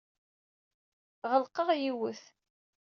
Ɣelqeɣ 1.31 1.69
yiwet. 1.81 2.21